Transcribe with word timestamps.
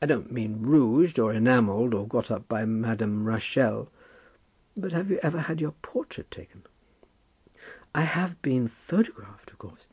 "I 0.00 0.06
don't 0.06 0.32
mean 0.32 0.62
rouged, 0.62 1.18
or 1.18 1.30
enamelled, 1.30 1.92
or 1.92 2.08
got 2.08 2.30
up 2.30 2.48
by 2.48 2.64
Madame 2.64 3.26
Rachel; 3.26 3.92
but 4.74 4.92
have 4.92 5.10
you 5.10 5.18
ever 5.22 5.40
had 5.40 5.60
your 5.60 5.72
portrait 5.82 6.30
taken?" 6.30 6.62
"I 7.94 8.00
have 8.00 8.40
been 8.40 8.66
photographed, 8.66 9.50
of 9.50 9.58
course." 9.58 9.88